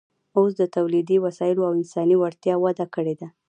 اوس 0.37 0.51
د 0.57 0.63
تولیدي 0.75 1.17
وسایلو 1.25 1.67
او 1.67 1.73
انساني 1.79 2.15
وړتیاوو 2.17 2.63
وده 2.65 2.85
کړې 2.95 3.15
ده 3.19 3.27